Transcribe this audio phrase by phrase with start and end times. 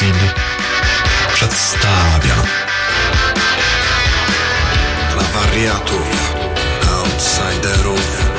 [0.00, 0.14] Sid
[1.34, 2.34] przedstawia.
[5.12, 6.34] Dla wariatów,
[6.92, 8.30] outsiderów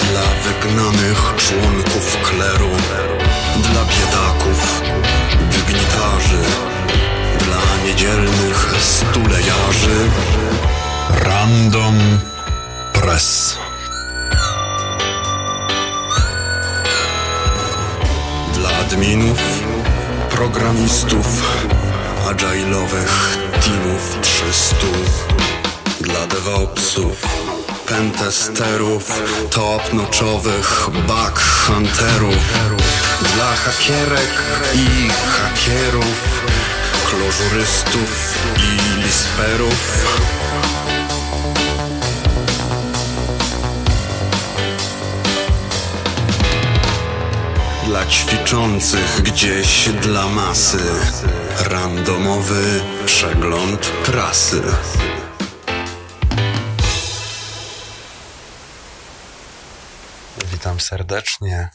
[0.00, 2.70] Dla wygnanych członków kleru
[3.56, 4.82] Dla biedaków,
[5.50, 6.42] dygnitarzy
[7.38, 10.10] Dla niedzielnych stulejarzy.
[11.24, 11.98] Random
[12.92, 13.58] Press.
[20.52, 21.26] Programistów,
[22.30, 23.12] agile'owych
[23.64, 24.76] teamów 300
[26.00, 27.22] Dla DevOpsów,
[27.88, 32.42] pentesterów, top-notchowych bug-hunterów
[33.34, 34.42] Dla hakierek
[34.74, 36.42] i hakierów,
[37.06, 40.06] klożurystów i lisperów
[47.86, 50.78] Dla ćwiczących gdzieś dla masy
[51.58, 54.62] Randomowy przegląd prasy
[60.52, 61.70] Witam serdecznie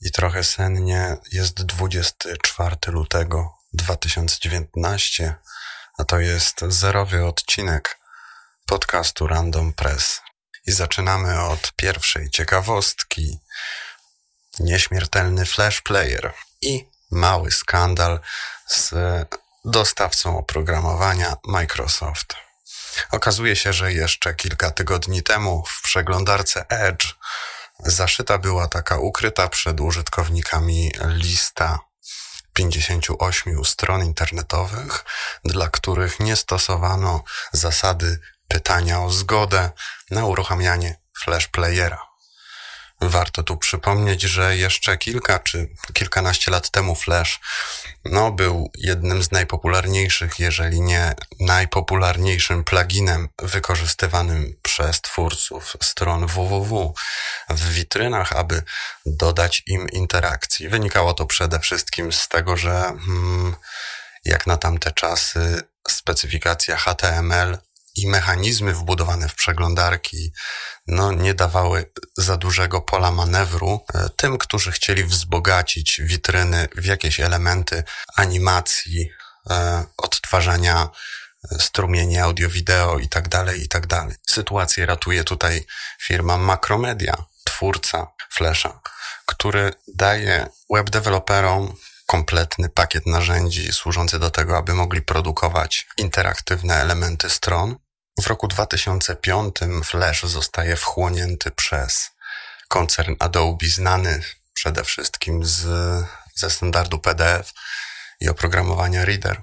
[0.00, 1.16] i trochę sennie.
[1.32, 5.34] Jest 24 lutego 2019,
[5.98, 7.98] a to jest zerowy odcinek
[8.66, 10.20] podcastu Random Press.
[10.66, 13.38] I zaczynamy od pierwszej ciekawostki.
[14.60, 18.20] Nieśmiertelny Flash Player i mały skandal
[18.66, 18.94] z
[19.64, 22.34] dostawcą oprogramowania Microsoft.
[23.10, 27.14] Okazuje się, że jeszcze kilka tygodni temu w przeglądarce Edge
[27.78, 31.78] zaszyta była taka ukryta przed użytkownikami lista
[32.52, 35.04] 58 stron internetowych,
[35.44, 39.70] dla których nie stosowano zasady pytania o zgodę
[40.10, 42.11] na uruchamianie Flash Playera.
[43.02, 47.40] Warto tu przypomnieć, że jeszcze kilka czy kilkanaście lat temu Flash
[48.04, 56.94] no, był jednym z najpopularniejszych, jeżeli nie najpopularniejszym pluginem wykorzystywanym przez twórców stron www
[57.50, 58.62] w witrynach, aby
[59.06, 60.68] dodać im interakcji.
[60.68, 62.70] Wynikało to przede wszystkim z tego, że
[63.06, 63.54] hmm,
[64.24, 67.58] jak na tamte czasy specyfikacja HTML
[67.96, 70.32] i mechanizmy wbudowane w przeglądarki
[70.86, 77.20] no, nie dawały za dużego pola manewru e, tym, którzy chcieli wzbogacić witryny w jakieś
[77.20, 77.84] elementy
[78.16, 79.10] animacji,
[79.50, 80.88] e, odtwarzania
[81.52, 84.16] e, strumieni audio-wideo i tak dalej, i tak dalej.
[84.30, 85.66] Sytuację ratuje tutaj
[86.02, 88.80] firma Macromedia, twórca Flasha,
[89.26, 91.76] który daje web deweloperom
[92.06, 97.76] kompletny pakiet narzędzi służący do tego, aby mogli produkować interaktywne elementy stron.
[98.20, 102.10] W roku 2005 Flash zostaje wchłonięty przez
[102.68, 105.66] koncern Adobe, znany przede wszystkim z,
[106.34, 107.52] ze standardu PDF
[108.20, 109.42] i oprogramowania Reader.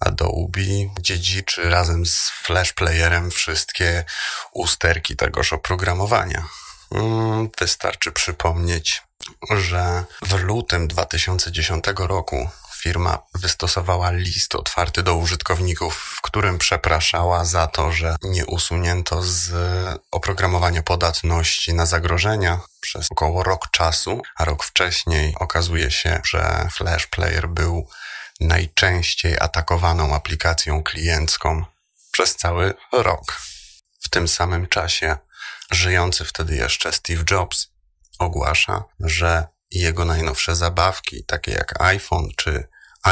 [0.00, 0.60] Adobe
[1.00, 4.04] dziedziczy razem z Flash Playerem wszystkie
[4.52, 6.48] usterki tegoż oprogramowania.
[6.94, 9.02] Mm, wystarczy przypomnieć,
[9.50, 12.50] że w lutym 2010 roku
[12.82, 19.52] firma wystosowała list otwarty do użytkowników, w którym przepraszała za to, że nie usunięto z
[20.10, 27.06] oprogramowania podatności na zagrożenia przez około rok czasu, a rok wcześniej okazuje się, że Flash
[27.06, 27.88] Player był
[28.40, 31.64] najczęściej atakowaną aplikacją kliencką
[32.10, 33.40] przez cały rok.
[34.00, 35.16] W tym samym czasie
[35.70, 37.68] żyjący wtedy jeszcze Steve Jobs
[38.18, 42.68] ogłasza, że jego najnowsze zabawki, takie jak iPhone, czy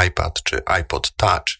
[0.07, 1.59] iPad, czy iPod Touch,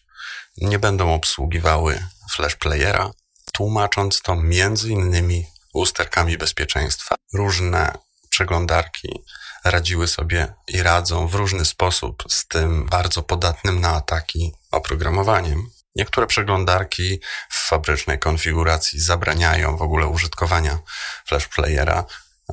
[0.56, 3.10] nie będą obsługiwały flash playera,
[3.52, 7.14] tłumacząc to między innymi usterkami bezpieczeństwa.
[7.32, 7.92] Różne
[8.30, 9.24] przeglądarki
[9.64, 15.70] radziły sobie i radzą w różny sposób z tym bardzo podatnym na ataki oprogramowaniem.
[15.96, 20.78] Niektóre przeglądarki w fabrycznej konfiguracji zabraniają w ogóle użytkowania
[21.26, 22.04] flash playera.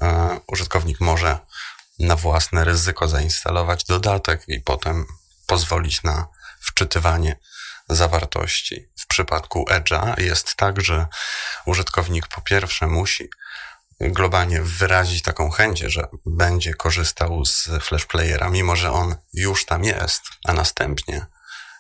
[0.01, 1.39] E, użytkownik może
[1.99, 5.05] na własne ryzyko zainstalować dodatek i potem
[5.45, 6.27] pozwolić na
[6.59, 7.39] wczytywanie
[7.89, 8.89] zawartości.
[8.97, 11.07] W przypadku Edge'a jest tak, że
[11.65, 13.29] użytkownik po pierwsze musi
[13.99, 19.83] globalnie wyrazić taką chęć, że będzie korzystał z Flash Playera, mimo że on już tam
[19.83, 21.25] jest, a następnie,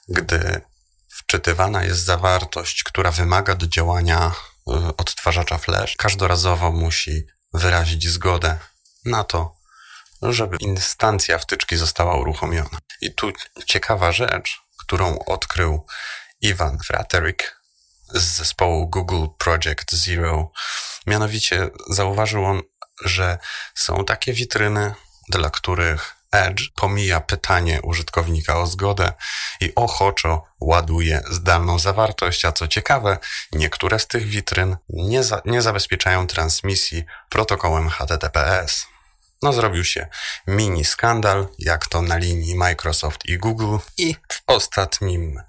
[0.09, 0.61] gdy
[1.07, 4.31] wczytywana jest zawartość, która wymaga do działania
[4.67, 7.23] y, odtwarzacza Flash, każdorazowo musi
[7.53, 8.57] wyrazić zgodę
[9.05, 9.56] na to,
[10.21, 12.77] żeby instancja wtyczki została uruchomiona.
[13.01, 13.31] I tu
[13.65, 15.85] ciekawa rzecz, którą odkrył
[16.41, 17.61] Ivan Fraterik
[18.09, 20.51] z zespołu Google Project Zero.
[21.07, 22.61] Mianowicie zauważył on,
[23.05, 23.37] że
[23.75, 24.93] są takie witryny,
[25.29, 29.13] dla których Edge pomija pytanie użytkownika o zgodę
[29.61, 33.17] i ochoczo ładuje zdalną zawartość, a co ciekawe,
[33.51, 38.87] niektóre z tych witryn nie, za, nie zabezpieczają transmisji protokołem HTTPS.
[39.41, 40.07] No zrobił się
[40.47, 45.41] mini skandal, jak to na linii Microsoft i Google i w ostatnim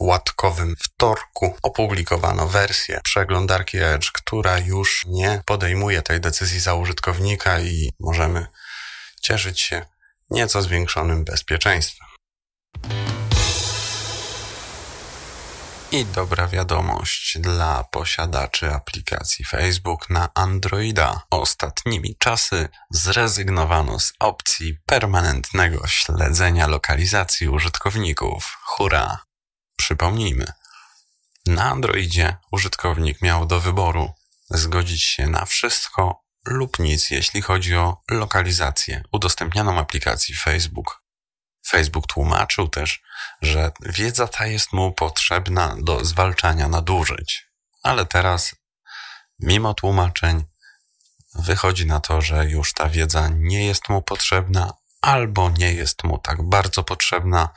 [0.00, 7.92] łatkowym wtorku opublikowano wersję przeglądarki Edge, która już nie podejmuje tej decyzji za użytkownika i
[8.00, 8.46] możemy
[9.20, 9.86] cieszyć się
[10.30, 12.08] nieco zwiększonym bezpieczeństwem.
[15.92, 21.22] I dobra wiadomość dla posiadaczy aplikacji Facebook na Androida.
[21.30, 28.58] Ostatnimi czasy zrezygnowano z opcji permanentnego śledzenia lokalizacji użytkowników.
[28.62, 29.18] Hurra!
[29.76, 30.52] Przypomnijmy,
[31.46, 34.12] na Androidzie użytkownik miał do wyboru
[34.50, 40.99] zgodzić się na wszystko lub nic, jeśli chodzi o lokalizację udostępnianą aplikacji Facebook.
[41.68, 43.02] Facebook tłumaczył też,
[43.42, 47.46] że wiedza ta jest mu potrzebna do zwalczania nadużyć.
[47.82, 48.54] Ale teraz,
[49.38, 50.44] mimo tłumaczeń,
[51.34, 56.18] wychodzi na to, że już ta wiedza nie jest mu potrzebna, albo nie jest mu
[56.18, 57.48] tak bardzo potrzebna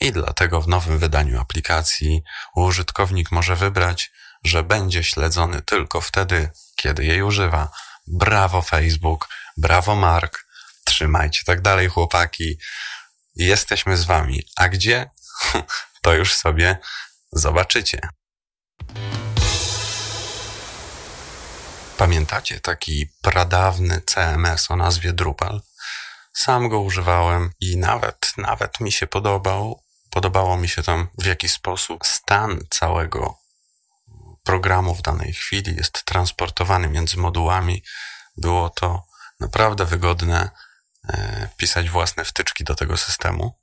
[0.00, 2.22] i dlatego w nowym wydaniu aplikacji
[2.54, 4.12] użytkownik może wybrać,
[4.44, 7.70] że będzie śledzony tylko wtedy, kiedy jej używa.
[8.06, 10.46] Brawo Facebook, brawo Mark,
[10.84, 12.58] trzymajcie tak dalej chłopaki.
[13.40, 14.42] Jesteśmy z wami.
[14.56, 15.10] A gdzie?
[16.02, 16.78] To już sobie
[17.32, 18.00] zobaczycie.
[21.96, 25.60] Pamiętacie taki pradawny CMS o nazwie Drupal?
[26.32, 29.82] Sam go używałem i nawet, nawet mi się podobał.
[30.10, 33.38] Podobało mi się tam, w jaki sposób stan całego
[34.44, 37.82] programu w danej chwili jest transportowany między modułami.
[38.36, 39.02] Było to
[39.40, 40.50] naprawdę wygodne
[41.56, 43.54] pisać własne wtyczki do tego systemu.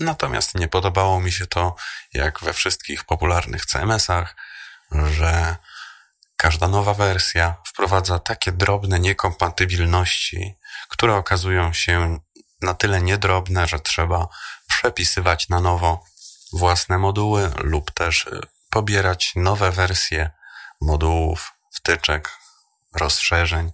[0.00, 1.76] Natomiast nie podobało mi się to,
[2.14, 4.36] jak we wszystkich popularnych CMS-ach,
[4.92, 5.56] że
[6.36, 10.54] każda nowa wersja wprowadza takie drobne niekompatybilności,
[10.88, 12.18] które okazują się
[12.62, 14.28] na tyle niedrobne, że trzeba
[14.68, 16.04] przepisywać na nowo
[16.52, 18.40] własne moduły lub też y,
[18.70, 20.30] pobierać nowe wersje
[20.80, 22.30] modułów, wtyczek,
[22.94, 23.72] rozszerzeń,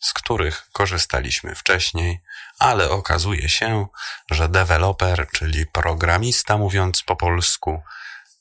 [0.00, 2.20] z których korzystaliśmy wcześniej,
[2.58, 3.86] ale okazuje się,
[4.30, 7.82] że deweloper, czyli programista mówiąc po polsku,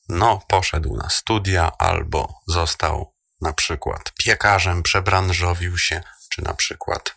[0.10, 7.16] no poszedł na studia albo został na przykład piekarzem, przebranżowił się, czy na przykład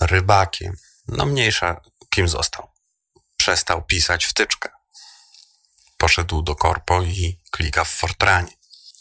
[0.00, 0.76] rybakiem.
[1.08, 1.80] No mniejsza
[2.10, 2.70] kim został.
[3.36, 4.68] Przestał pisać wtyczkę.
[5.96, 8.52] Poszedł do korpo i klika w Fortranie.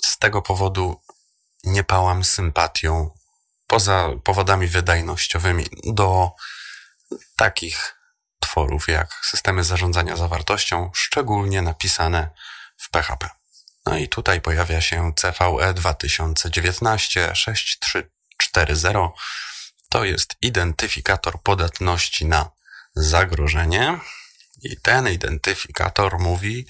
[0.02, 1.02] Z tego powodu
[1.64, 3.10] nie pałam sympatią,
[3.74, 6.32] poza powodami wydajnościowymi, do
[7.36, 7.96] takich
[8.40, 12.30] tworów jak systemy zarządzania zawartością, szczególnie napisane
[12.78, 13.30] w PHP.
[13.86, 18.88] No i tutaj pojawia się CVE 2019 6340.
[19.90, 22.52] To jest identyfikator podatności na
[22.96, 24.00] zagrożenie.
[24.64, 26.66] I ten identyfikator mówi,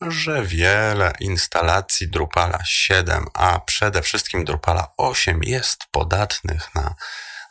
[0.00, 6.94] że wiele instalacji Drupala 7, a przede wszystkim Drupala 8 jest podatnych na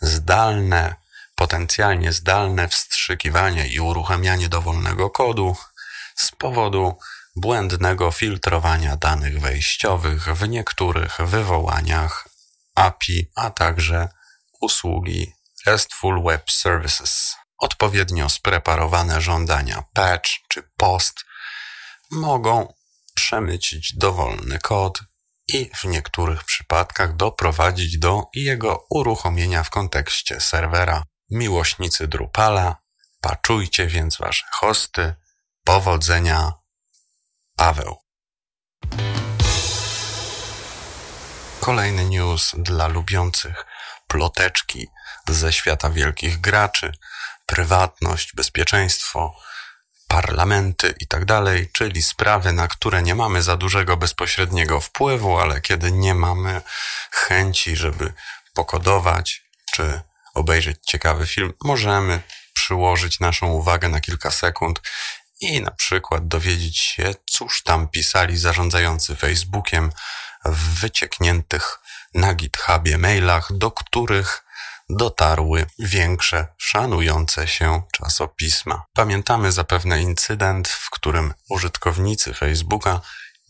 [0.01, 0.95] zdalne,
[1.35, 5.55] potencjalnie zdalne wstrzykiwanie i uruchamianie dowolnego kodu
[6.15, 6.97] z powodu
[7.35, 12.27] błędnego filtrowania danych wejściowych w niektórych wywołaniach
[12.75, 14.09] API, a także
[14.61, 15.33] usługi
[15.65, 17.35] RESTful Web Services.
[17.57, 21.28] Odpowiednio spreparowane żądania patch czy post
[22.11, 22.73] mogą
[23.15, 24.99] przemycić dowolny kod
[25.47, 31.03] i w niektórych przypadkach doprowadzić do jego uruchomienia w kontekście serwera.
[31.29, 32.75] Miłośnicy Drupala,
[33.21, 35.13] paczujcie więc wasze hosty.
[35.63, 36.53] Powodzenia
[37.55, 37.95] Paweł.
[41.59, 43.65] Kolejny news dla lubiących
[44.07, 44.87] ploteczki
[45.27, 46.91] ze świata wielkich graczy,
[47.45, 49.35] prywatność, bezpieczeństwo,
[50.09, 51.25] parlamenty i tak
[51.73, 56.61] czyli sprawy, na które nie mamy za dużego bezpośredniego wpływu, ale kiedy nie mamy
[57.11, 58.13] chęci, żeby
[58.53, 60.01] pokodować czy
[60.33, 62.21] obejrzeć ciekawy film, możemy
[62.53, 64.81] przyłożyć naszą uwagę na kilka sekund
[65.41, 69.91] i na przykład dowiedzieć się, cóż tam pisali zarządzający Facebookiem
[70.45, 71.79] w wyciekniętych
[72.13, 74.48] na GitHubie mailach, do których
[74.89, 78.85] dotarły większe, szanujące się czasopisma.
[78.93, 83.01] Pamiętamy zapewne incydent, w którym użytkownicy Facebooka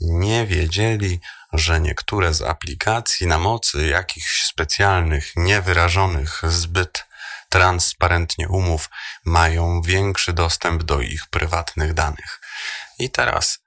[0.01, 1.19] nie wiedzieli,
[1.53, 7.05] że niektóre z aplikacji na mocy jakichś specjalnych, niewyrażonych zbyt
[7.49, 8.89] transparentnie umów,
[9.25, 12.41] mają większy dostęp do ich prywatnych danych.
[12.99, 13.59] I teraz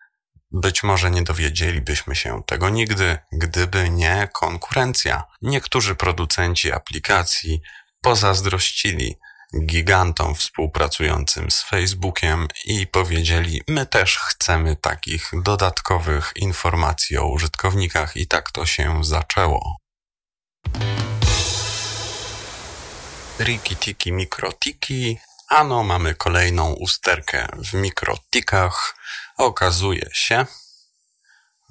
[0.53, 5.25] być może nie dowiedzielibyśmy się tego nigdy, gdyby nie konkurencja.
[5.43, 7.61] Niektórzy producenci aplikacji
[8.01, 9.17] pozazdrościli
[9.61, 18.27] gigantom współpracującym z Facebookiem i powiedzieli: My też chcemy takich dodatkowych informacji o użytkownikach, i
[18.27, 19.77] tak to się zaczęło.
[23.41, 25.19] Riki tiki mikrotiki.
[25.49, 28.95] Ano, mamy kolejną usterkę w mikrotikach.
[29.37, 30.47] Okazuje się,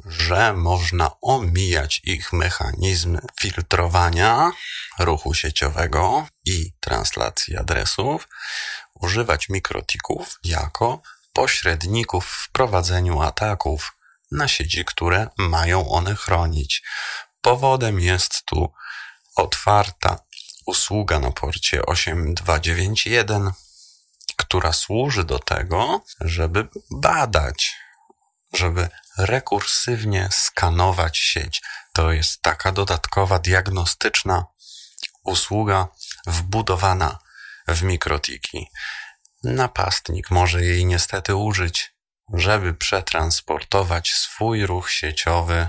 [0.06, 4.52] że można omijać ich mechanizm filtrowania
[5.00, 8.28] ruchu sieciowego i translacji adresów,
[8.94, 11.02] używać mikrotików jako
[11.34, 13.92] pośredników w prowadzeniu ataków
[14.32, 16.84] na sieci, które mają one chronić.
[17.42, 18.74] Powodem jest tu
[19.36, 20.20] otwarta
[20.66, 23.52] usługa na porcie 8291,
[24.42, 27.76] która służy do tego, żeby badać,
[28.54, 31.62] żeby rekursywnie skanować sieć.
[31.94, 34.46] To jest taka dodatkowa diagnostyczna
[35.24, 35.88] usługa
[36.28, 37.20] wbudowana
[37.68, 38.68] w mikrotiki.
[39.44, 41.94] Napastnik może jej niestety użyć,
[42.34, 45.68] żeby przetransportować swój ruch sieciowy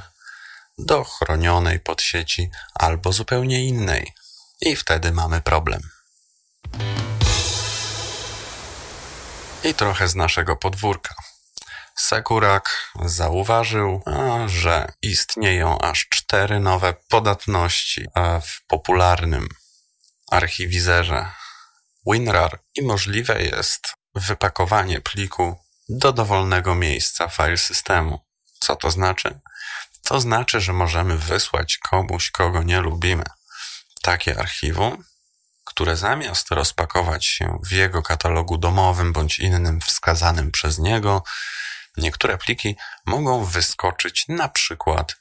[0.79, 4.13] do chronionej podsieci albo zupełnie innej.
[4.61, 5.83] I wtedy mamy problem.
[9.65, 11.15] I trochę z naszego podwórka.
[11.97, 14.03] Sekurak zauważył,
[14.47, 18.07] że istnieją aż cztery nowe podatności
[18.43, 19.49] w popularnym
[20.31, 21.27] archiwizerze
[22.07, 25.57] WinRAR i możliwe jest wypakowanie pliku
[25.89, 28.21] do dowolnego miejsca file systemu.
[28.59, 29.41] Co to znaczy?
[30.03, 33.25] To znaczy, że możemy wysłać komuś, kogo nie lubimy,
[34.03, 35.05] takie archiwum,
[35.73, 41.23] które zamiast rozpakować się w jego katalogu domowym bądź innym wskazanym przez niego,
[41.97, 42.77] Niektóre pliki
[43.07, 45.17] mogą wyskoczyć na przykład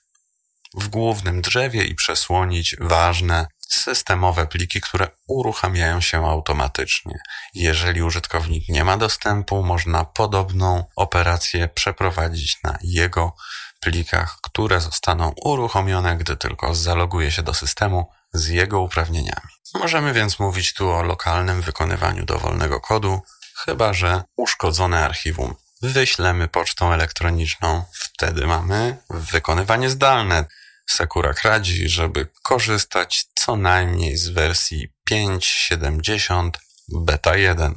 [0.73, 7.19] w głównym drzewie i przesłonić ważne systemowe pliki, które uruchamiają się automatycznie.
[7.53, 13.35] Jeżeli użytkownik nie ma dostępu, można podobną operację przeprowadzić na jego
[13.81, 19.49] plikach, które zostaną uruchomione, gdy tylko zaloguje się do systemu z jego uprawnieniami.
[19.73, 23.21] Możemy więc mówić tu o lokalnym wykonywaniu dowolnego kodu,
[23.65, 27.83] chyba że uszkodzone archiwum wyślemy pocztą elektroniczną.
[27.93, 30.45] Wtedy mamy wykonywanie zdalne.
[30.89, 36.49] Sekurak radzi, żeby korzystać co najmniej z wersji 5.70
[36.89, 37.73] beta 1.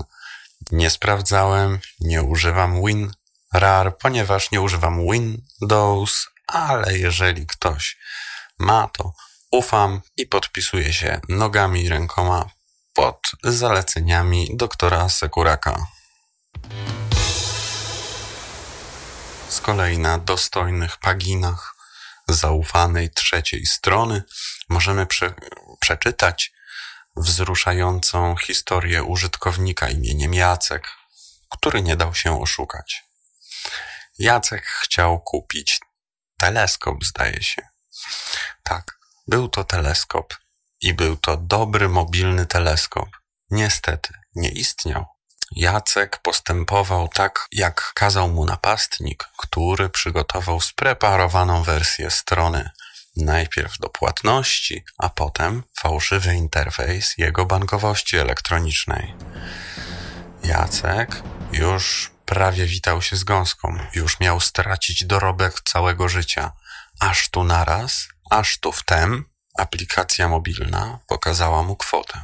[0.70, 2.80] Nie sprawdzałem, nie używam
[3.54, 7.98] WinRAR, ponieważ nie używam Windows, ale jeżeli ktoś
[8.58, 9.12] ma to,
[9.50, 12.50] ufam i podpisuję się nogami i rękoma
[12.94, 15.86] pod zaleceniami doktora Sekuraka.
[19.48, 21.74] Z kolei na dostojnych paginach
[22.28, 24.22] zaufanej trzeciej strony
[24.68, 25.34] możemy prze
[25.80, 26.52] przeczytać
[27.16, 30.88] wzruszającą historię użytkownika imieniem Jacek,
[31.50, 33.04] który nie dał się oszukać.
[34.18, 35.80] Jacek chciał kupić
[36.38, 37.62] teleskop, zdaje się.
[38.62, 40.34] Tak, był to teleskop
[40.80, 43.08] i był to dobry mobilny teleskop.
[43.50, 45.06] Niestety nie istniał.
[45.56, 52.70] Jacek postępował tak, jak kazał mu napastnik, który przygotował spreparowaną wersję strony.
[53.16, 59.14] Najpierw do płatności, a potem fałszywy interfejs jego bankowości elektronicznej.
[60.44, 66.52] Jacek już prawie witał się z gąską, już miał stracić dorobek całego życia.
[67.00, 69.24] Aż tu naraz, aż tu wtem,
[69.58, 72.22] aplikacja mobilna pokazała mu kwotę.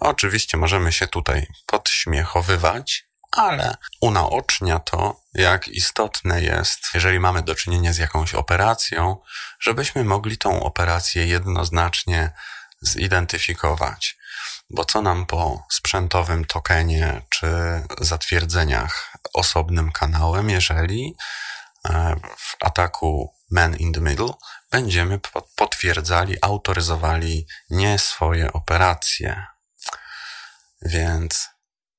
[0.00, 7.92] Oczywiście możemy się tutaj podśmiechowywać, ale unaocznia to, jak istotne jest, jeżeli mamy do czynienia
[7.92, 9.16] z jakąś operacją,
[9.60, 12.32] żebyśmy mogli tą operację jednoznacznie
[12.80, 14.16] zidentyfikować.
[14.70, 17.46] Bo co nam po sprzętowym tokenie czy
[18.00, 21.16] zatwierdzeniach osobnym kanałem, jeżeli
[21.88, 24.32] e, w ataku man in the middle
[24.70, 25.20] będziemy
[25.56, 29.46] potwierdzali, autoryzowali nie swoje operacje.
[30.82, 31.48] Więc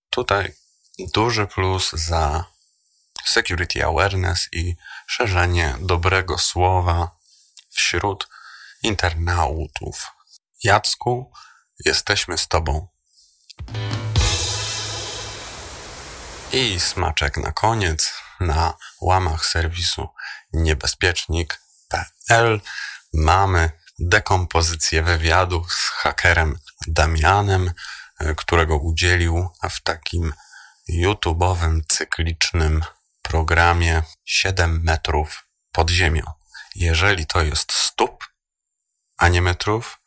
[0.10, 0.53] tutaj
[1.13, 2.45] duży plus za
[3.25, 4.75] security awareness i
[5.07, 7.17] szerzenie dobrego słowa
[7.72, 8.27] wśród
[8.84, 10.12] internautów.
[10.63, 11.31] Jacku,
[11.86, 12.88] jesteśmy z Tobą.
[16.53, 20.10] I smaczek na koniec na łamach serwisu
[20.53, 22.62] niebezpiecznik.pl
[23.13, 27.72] mamy dekompozycję wywiadu z hakerem Damianem,
[28.36, 30.34] którego udzielił w takim
[30.89, 32.84] YouTube'owym, cyklicznym
[33.22, 36.24] programie 7 metrów pod ziemią.
[36.75, 38.24] Jeżeli to jest stóp,
[39.17, 40.00] a nie metrów,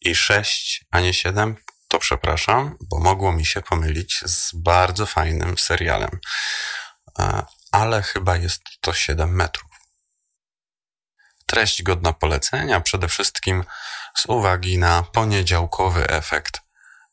[0.00, 1.56] i 6, a nie 7,
[1.88, 6.20] to przepraszam, bo mogło mi się pomylić z bardzo fajnym serialem.
[7.18, 7.42] E,
[7.72, 9.70] ale chyba jest to 7 metrów.
[11.46, 13.64] Treść godna polecenia, przede wszystkim
[14.16, 16.60] z uwagi na poniedziałkowy efekt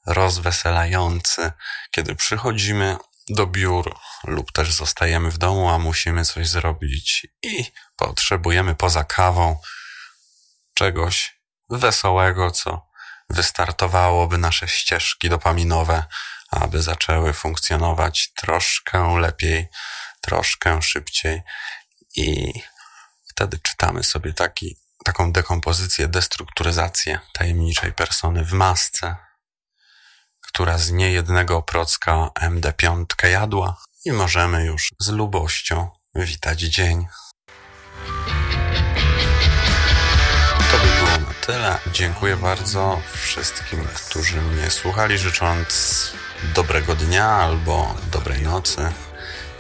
[0.06, 1.52] rozweselający,
[1.92, 2.98] kiedy przychodzimy
[3.30, 9.60] do biur lub też zostajemy w domu, a musimy coś zrobić i potrzebujemy poza kawą
[10.74, 11.37] czegoś
[11.70, 12.88] wesołego, co
[13.30, 16.04] wystartowałoby nasze ścieżki dopaminowe,
[16.52, 19.68] aby zaczęły funkcjonować troszkę lepiej,
[20.22, 21.42] troszkę szybciej
[22.16, 22.54] i
[23.28, 29.16] wtedy czytamy sobie taki, taką dekompozycję, destrukturyzację tajemniczej persony w masce,
[30.42, 37.08] która z niejednego procka MD5 jadła i możemy już z lubością witać dzień.
[40.72, 41.80] To by było tyle.
[41.92, 46.12] Dziękuję bardzo wszystkim, którzy mnie słuchali, życząc
[46.56, 48.92] dobrego dnia albo dobrej nocy.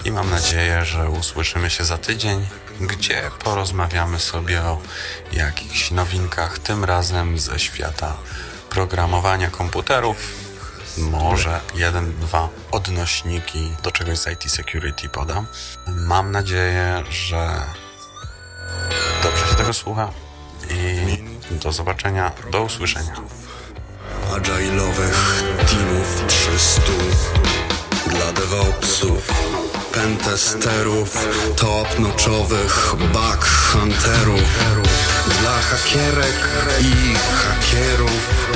[0.06, 2.48] I mam nadzieję, że usłyszymy się za tydzień,
[2.82, 4.82] gdzie porozmawiamy sobie o
[5.32, 8.18] jakichś nowinkach, tym razem ze świata
[8.70, 10.18] programowania komputerów.
[10.98, 15.48] Może jeden, dwa odnośniki do czegoś z IT Security podam.
[15.88, 17.62] Mam nadzieję, że
[19.24, 20.12] dobrze się tego słucha
[20.70, 23.14] i do zobaczenia, do usłyszenia.
[24.32, 26.82] Agile'owych teamów 300
[28.10, 29.32] Dla DevOpsów
[29.94, 34.44] Pentesterów Top-notchowych Bug Hunterów.
[35.42, 36.48] Dla hakierek
[36.82, 38.50] i hakierów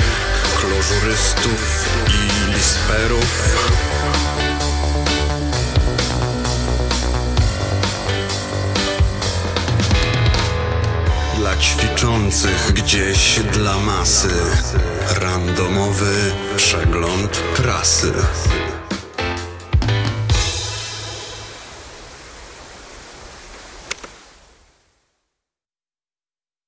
[0.60, 3.56] Klożurystów i lisperów
[11.60, 14.28] Ćwiczących gdzieś dla masy.
[15.20, 18.12] Randomowy przegląd prasy